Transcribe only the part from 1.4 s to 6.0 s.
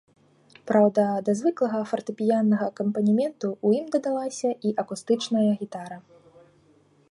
звыклага фартэпіяннага акампанементу ў ім дадалася і акустычная гітара.